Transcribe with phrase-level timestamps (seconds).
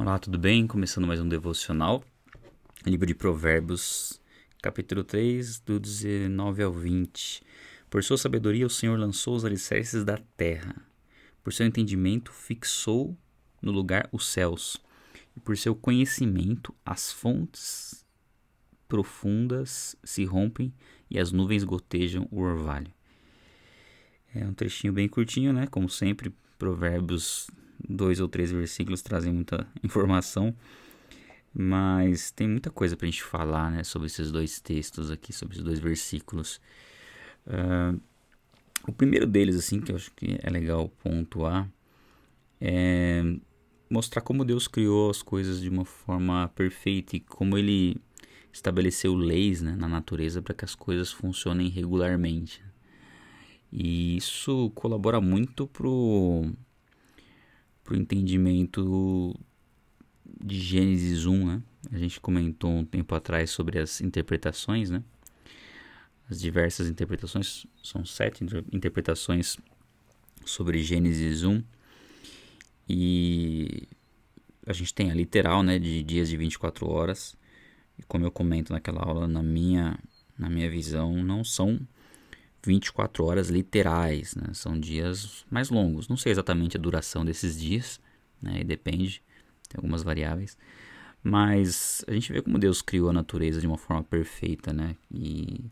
[0.00, 0.64] Olá, tudo bem?
[0.64, 2.04] Começando mais um devocional.
[2.86, 4.20] Livro de Provérbios,
[4.62, 7.42] capítulo 3, do 19 ao 20.
[7.90, 10.76] Por sua sabedoria, o Senhor lançou os alicerces da terra.
[11.42, 13.18] Por seu entendimento, fixou
[13.60, 14.80] no lugar os céus.
[15.36, 18.06] E por seu conhecimento, as fontes
[18.86, 20.72] profundas se rompem
[21.10, 22.92] e as nuvens gotejam o orvalho.
[24.32, 25.66] É um trechinho bem curtinho, né?
[25.66, 27.50] Como sempre, Provérbios,
[27.88, 30.54] dois ou três versículos trazem muita informação,
[31.54, 33.84] mas tem muita coisa para a gente falar, né?
[33.84, 36.60] Sobre esses dois textos aqui, sobre esses dois versículos.
[37.46, 38.00] Uh,
[38.86, 41.68] o primeiro deles, assim, que eu acho que é legal pontuar,
[42.60, 43.22] é
[43.90, 47.96] mostrar como Deus criou as coisas de uma forma perfeita e como Ele
[48.52, 52.62] estabeleceu leis né, na natureza para que as coisas funcionem regularmente.
[53.72, 56.50] E isso colabora muito pro,
[57.88, 59.34] pro entendimento
[60.44, 61.62] de Gênesis 1, né?
[61.90, 65.02] A gente comentou um tempo atrás sobre as interpretações, né?
[66.28, 69.56] As diversas interpretações, são sete interpretações
[70.44, 71.64] sobre Gênesis 1.
[72.90, 73.88] E
[74.66, 77.34] a gente tem a literal, né, de dias de 24 horas.
[77.98, 79.98] E como eu comento naquela aula, na minha,
[80.38, 81.80] na minha visão, não são
[82.64, 84.52] 24 horas literais, né?
[84.52, 86.08] São dias mais longos.
[86.08, 88.00] Não sei exatamente a duração desses dias,
[88.40, 88.60] né?
[88.60, 89.22] E depende,
[89.68, 90.56] tem algumas variáveis.
[91.22, 94.96] Mas a gente vê como Deus criou a natureza de uma forma perfeita, né?
[95.10, 95.70] E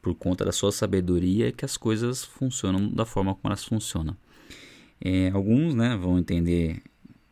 [0.00, 4.16] por conta da sua sabedoria que as coisas funcionam da forma como elas funcionam.
[5.00, 6.82] É, alguns, né, vão entender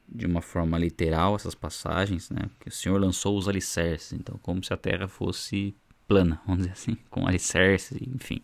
[0.08, 2.50] de uma forma literal essas passagens, né?
[2.60, 5.74] Que o Senhor lançou os alicerces, então como se a terra fosse
[6.10, 8.42] plana, vamos dizer assim, com alicerces, enfim,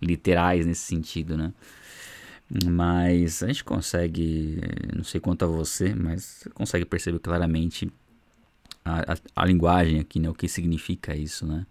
[0.00, 1.54] literais nesse sentido, né?
[2.66, 4.60] Mas a gente consegue,
[4.94, 7.90] não sei quanto a você, mas consegue perceber claramente
[8.84, 10.28] a, a, a linguagem aqui, né?
[10.28, 11.66] O que significa isso, né?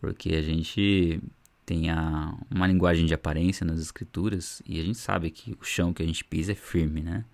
[0.00, 1.20] Porque a gente
[1.66, 5.92] tem a, uma linguagem de aparência nas escrituras e a gente sabe que o chão
[5.92, 7.26] que a gente pisa é firme, né?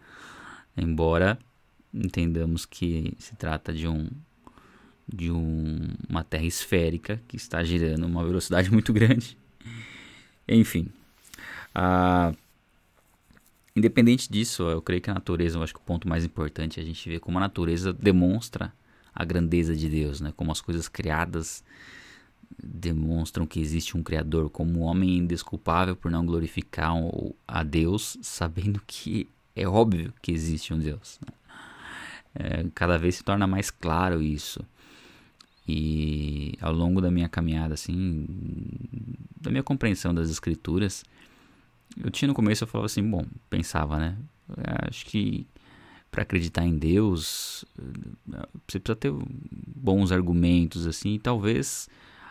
[0.77, 1.39] Embora
[1.95, 4.09] entendamos que se trata de um
[5.13, 9.37] de um, uma terra esférica que está girando uma velocidade muito grande.
[10.47, 10.91] Enfim,
[13.75, 16.83] independente disso, eu creio que a natureza, eu acho que o ponto mais importante é
[16.83, 18.73] a gente ver como a natureza demonstra
[19.15, 20.33] a grandeza de Deus, né?
[20.37, 21.65] Como as coisas criadas
[22.63, 26.93] demonstram que existe um Criador, como um homem indesculpável por não glorificar
[27.47, 31.19] a Deus, sabendo que é óbvio que existe um Deus.
[31.21, 31.33] Né?
[32.35, 34.65] É, cada vez se torna mais claro isso.
[35.69, 38.27] E ao longo da minha caminhada, assim,
[39.39, 41.05] da minha compreensão das escrituras,
[42.03, 44.17] eu tinha no começo, eu falava assim, bom, pensava, né?
[44.89, 45.47] Acho que
[46.11, 47.67] para acreditar em Deus,
[48.67, 51.89] você precisa ter bons argumentos, assim, e talvez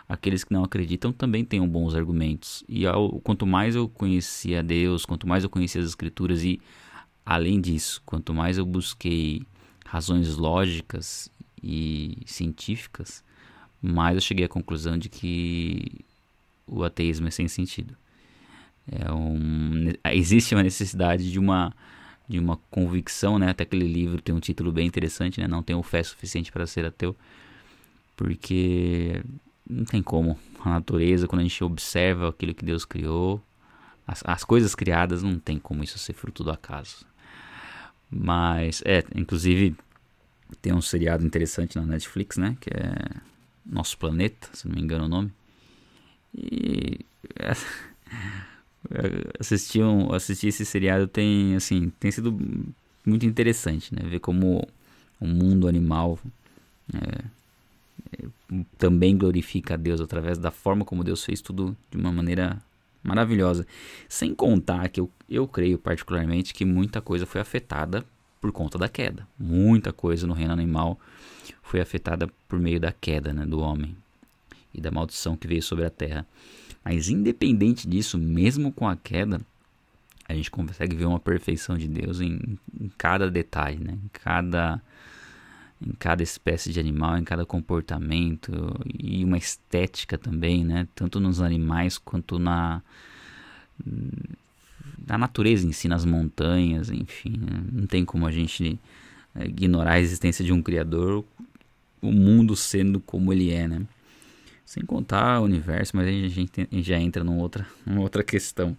[0.09, 2.64] aqueles que não acreditam também tenham bons argumentos.
[2.68, 6.59] E ao, quanto mais eu conhecia Deus, quanto mais eu conhecia as escrituras e
[7.25, 9.44] além disso, quanto mais eu busquei
[9.86, 11.30] razões lógicas
[11.62, 13.24] e científicas,
[13.82, 16.06] mais eu cheguei à conclusão de que
[16.66, 17.96] o ateísmo é sem sentido.
[18.90, 21.74] É um, existe uma necessidade de uma
[22.28, 23.50] de uma convicção, né?
[23.50, 25.48] Até aquele livro tem um título bem interessante, né?
[25.48, 27.16] Não tenho fé suficiente para ser ateu,
[28.18, 29.24] porque
[29.70, 30.38] não tem como.
[30.60, 33.42] A natureza, quando a gente observa aquilo que Deus criou,
[34.06, 37.06] as, as coisas criadas, não tem como isso ser fruto do acaso.
[38.10, 39.76] Mas, é, inclusive,
[40.62, 42.58] tem um seriado interessante na Netflix, né?
[42.60, 43.22] Que é
[43.70, 45.32] nosso Planeta, se não me engano o nome.
[46.36, 47.00] E
[49.40, 52.38] assistir, um, esse seriado tem, assim, tem sido
[53.06, 54.02] muito interessante, né?
[54.08, 54.68] Ver como
[55.20, 56.20] o mundo animal
[56.94, 57.26] é,
[58.22, 58.28] é,
[58.78, 62.62] também glorifica a Deus através da forma como Deus fez tudo de uma maneira
[63.04, 63.66] maravilhosa.
[64.08, 68.06] Sem contar que eu, eu creio particularmente que muita coisa foi afetada
[68.40, 69.28] por conta da queda.
[69.38, 71.00] Muita coisa no reino animal
[71.62, 73.95] foi afetada por meio da queda né, do homem
[74.74, 76.25] e da maldição que veio sobre a terra.
[76.84, 79.42] Mas independente disso, mesmo com a queda,
[80.28, 83.94] a gente consegue ver uma perfeição de Deus em, em cada detalhe, né?
[83.94, 84.81] em, cada,
[85.81, 88.51] em cada espécie de animal, em cada comportamento
[88.98, 90.88] e uma estética também, né?
[90.94, 92.81] tanto nos animais quanto na,
[95.07, 97.38] na natureza em si, nas montanhas, enfim.
[97.38, 97.63] Né?
[97.71, 98.80] Não tem como a gente
[99.45, 101.24] ignorar a existência de um Criador
[102.01, 103.81] o mundo sendo como ele é, né?
[104.65, 108.77] Sem contar o universo, mas aí a gente já entra numa outra, numa outra questão.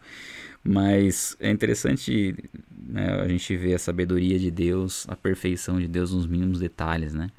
[0.62, 2.36] Mas é interessante
[2.76, 7.14] né, a gente ver a sabedoria de Deus, a perfeição de Deus nos mínimos detalhes,
[7.14, 7.30] né?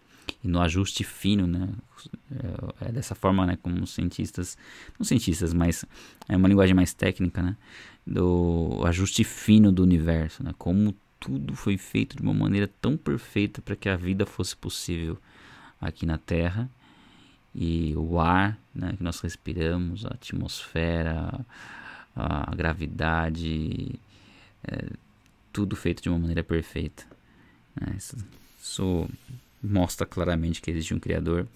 [0.43, 1.69] E no ajuste fino, né?
[2.81, 3.57] É, é dessa forma, né?
[3.61, 4.57] Como cientistas,
[4.97, 5.85] não cientistas, mas
[6.27, 7.57] é uma linguagem mais técnica, né?
[8.05, 10.53] Do ajuste fino do universo, né?
[10.57, 15.17] Como tudo foi feito de uma maneira tão perfeita para que a vida fosse possível
[15.81, 16.69] aqui na Terra
[17.53, 21.45] e o ar né, que nós respiramos, a atmosfera,
[22.15, 23.99] a, gravidade,
[24.63, 24.89] é,
[25.51, 27.05] tudo feito de uma maneira perfeita.
[27.79, 27.95] Né?
[27.97, 28.15] Isso,
[28.61, 29.09] isso,
[29.61, 31.47] mostra claramente que existe um Criador,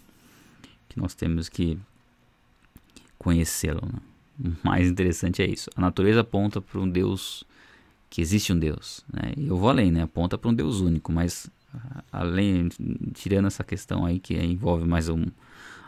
[0.89, 1.77] que nós temos que
[3.17, 3.81] conhecê-lo.
[3.85, 3.99] Né?
[4.63, 5.69] O mais interessante é isso.
[5.75, 7.43] A natureza aponta para um Deus
[8.09, 9.03] que existe um Deus.
[9.11, 9.33] Né?
[9.37, 10.03] Eu vou além, né?
[10.03, 11.49] aponta para um Deus único, mas
[12.11, 12.69] além,
[13.13, 15.25] tirando essa questão aí que envolve mais um,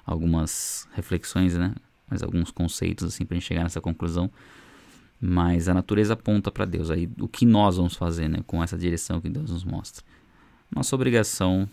[0.06, 1.74] algumas reflexões, né?
[2.10, 4.30] Mais alguns conceitos assim para gente chegar nessa conclusão.
[5.20, 6.92] Mas a natureza aponta para Deus.
[6.92, 8.40] Aí o que nós vamos fazer, né?
[8.46, 10.04] Com essa direção que Deus nos mostra.
[10.74, 11.70] Nossa obrigação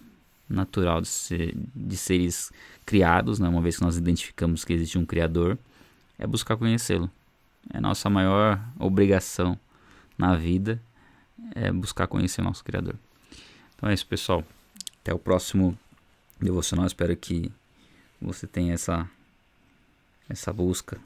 [0.52, 2.52] natural de, ser, de seres
[2.84, 3.48] criados, né?
[3.48, 5.58] Uma vez que nós identificamos que existe um Criador,
[6.18, 7.10] é buscar conhecê-lo.
[7.72, 9.58] É nossa maior obrigação
[10.18, 10.80] na vida
[11.54, 12.96] é buscar conhecer o nosso Criador.
[13.76, 14.44] Então é isso, pessoal.
[15.00, 15.76] Até o próximo
[16.40, 16.86] devocional.
[16.86, 17.50] Espero que
[18.20, 19.08] você tenha essa,
[20.28, 20.98] essa busca,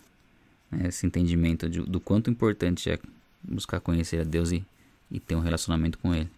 [0.71, 2.99] né, esse entendimento de, do quanto importante é
[3.43, 4.65] buscar conhecer a Deus e,
[5.11, 6.31] e ter um relacionamento com Ele.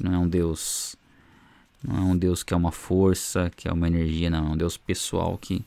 [0.00, 0.96] Não é um Deus,
[1.82, 4.48] não é um Deus que é uma força, que é uma energia, não.
[4.48, 5.64] É um Deus pessoal que,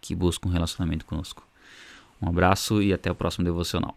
[0.00, 1.46] que busca um relacionamento conosco.
[2.20, 3.96] Um abraço e até o próximo devocional.